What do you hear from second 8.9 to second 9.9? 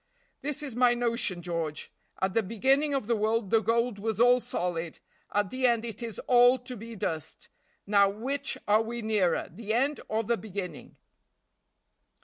nearer, the